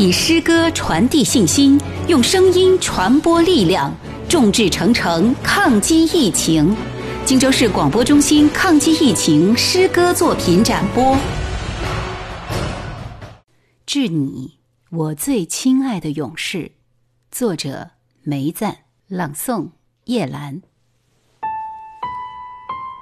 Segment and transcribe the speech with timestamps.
[0.00, 3.92] 以诗歌传递信心，用声音传播力量，
[4.28, 6.72] 众志成城抗击疫情。
[7.24, 11.16] 荆州市广播中心抗击疫情诗歌作品展播。
[13.86, 16.70] 致你，我最亲爱的勇士。
[17.32, 17.90] 作者：
[18.22, 18.76] 梅赞，
[19.08, 19.70] 朗诵：
[20.04, 20.62] 叶兰。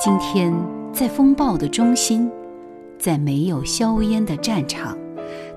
[0.00, 0.52] 今天
[0.92, 2.28] 在风暴的中心，
[2.98, 4.98] 在没有硝烟的战场。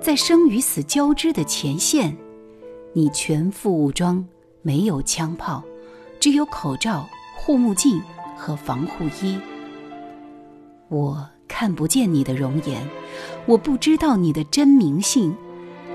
[0.04, 2.18] 在生与死交织的前线，
[2.92, 4.28] 你全副武装，
[4.62, 5.64] 没有枪炮，
[6.20, 7.08] 只有口罩、
[7.38, 8.02] 护目镜
[8.36, 9.40] 和防护衣。
[10.90, 12.86] 我看不见你的容颜，
[13.46, 15.34] 我不知道你的真名姓，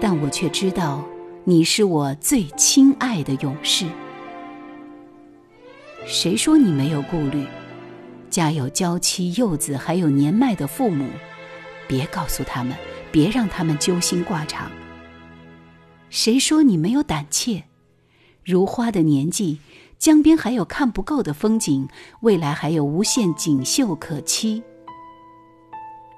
[0.01, 1.05] 但我却知道
[1.45, 3.85] 你是我最亲爱的勇士。
[6.07, 7.47] 谁说你没有顾虑？
[8.31, 11.07] 家有娇妻幼子，还有年迈的父母，
[11.87, 12.75] 别告诉他们。
[13.11, 14.71] 别让他们揪心挂肠。
[16.11, 17.65] 谁说你没有胆怯？
[18.45, 19.59] 如花的年纪，
[19.99, 21.87] 江边还有看不够的风景，
[22.21, 24.63] 未来还有无限锦绣可期。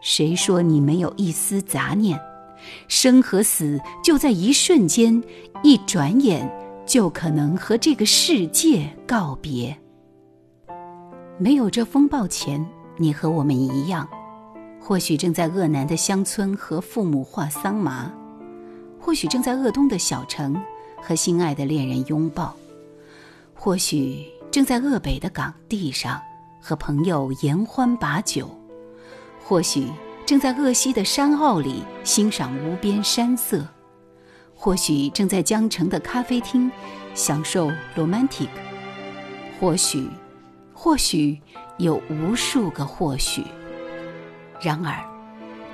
[0.00, 2.18] 谁说你没有一丝杂念？
[2.88, 5.22] 生和死就在一瞬间，
[5.62, 6.48] 一转眼
[6.86, 9.76] 就可能和这个世界告别。
[11.38, 12.64] 没有这风暴前，
[12.98, 14.08] 你和我们一样。
[14.82, 18.10] 或许正在鄂南的乡村和父母画桑麻，
[18.98, 20.60] 或许正在鄂东的小城
[21.00, 22.56] 和心爱的恋人拥抱，
[23.54, 26.20] 或许正在鄂北的岗地上
[26.60, 28.50] 和朋友言欢把酒，
[29.44, 29.86] 或许
[30.26, 33.64] 正在鄂西的山坳里欣赏无边山色，
[34.56, 36.68] 或许正在江城的咖啡厅
[37.14, 38.48] 享受 romantic，
[39.60, 40.08] 或许，
[40.72, 41.38] 或许
[41.78, 43.44] 有无数个或许。
[44.60, 44.94] 然而，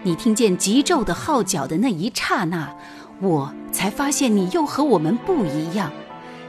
[0.02, 2.72] 你听见急骤的号角的那一刹那，
[3.20, 5.90] 我才发现你又和我们不一样。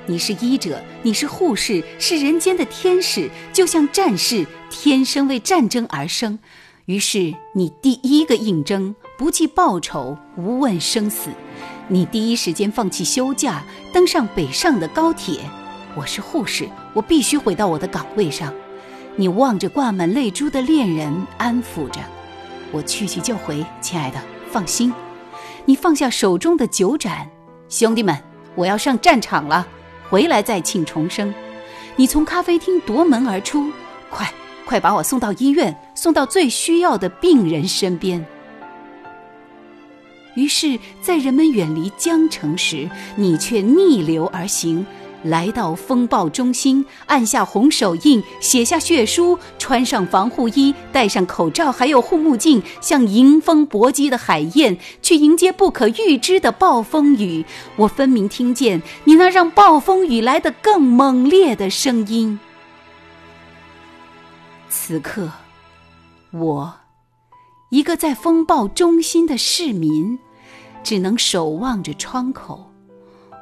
[0.05, 6.37] 你是医者，你是护士，是人间的天使，就像战士，天生为战争而生。
[6.85, 11.29] 于是，你第一个应征，不计报酬，无问生死。
[11.89, 15.41] 你第一时间放弃休假，登上北上的高铁。
[15.95, 18.53] 我是护士，我必须回到我的岗位上。
[19.17, 21.99] 你望着挂满泪珠的恋人，安抚着。
[22.71, 24.19] 我去去就回，亲爱的，
[24.51, 24.93] 放心。
[25.65, 27.27] 你放下手中的酒盏，
[27.69, 28.17] 兄弟们，
[28.55, 29.67] 我要上战场了，
[30.09, 31.33] 回来再庆重生。
[31.95, 33.71] 你从咖啡厅夺门而出，
[34.09, 34.31] 快
[34.65, 38.23] 快把我送到医院，送到最需要的病人身边。
[40.35, 44.85] 于是，在人们远离江城时，你却逆流而行。
[45.23, 57.45] 来到风暴中心，按下红手印，写下血书，穿上防护衣，戴上口罩，还有护目镜，像迎风搏击的海燕，去迎接不可预知的暴风雨。
[57.75, 62.39] 我分明听见你那让暴风雨来得更猛烈的声音。
[64.69, 65.31] 此刻，
[66.31, 66.73] 我，
[67.71, 70.19] 一个在风暴中心的市民，
[70.83, 72.71] 只能守望着窗口。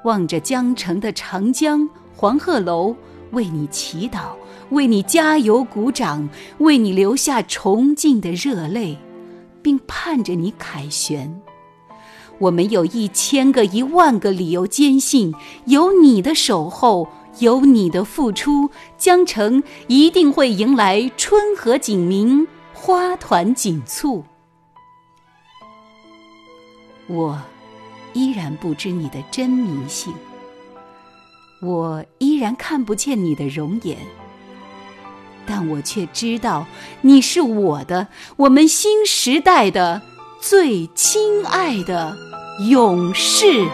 [0.05, 2.95] 望着江城的长江、黄鹤楼，
[3.31, 4.35] 为你祈祷，
[4.69, 6.29] 为你加油鼓掌，
[6.59, 8.99] 为你留下崇敬的热泪，
[9.63, 11.41] 并盼着你凯旋。
[12.37, 15.33] 我们有一千个、一万个理由坚信，
[15.65, 17.07] 有你的守候，
[17.39, 24.23] 有你的付出，江城一定会迎来春和景明，花团锦簇。
[27.07, 27.41] 我。
[28.15, 30.13] 依然不知你的真名姓，
[31.61, 33.97] 我依然看不见你的容颜，
[35.45, 36.65] 但我却知道
[37.01, 40.01] 你是我的，我们新时代的
[40.39, 42.15] 最亲爱的
[42.69, 43.67] 勇士。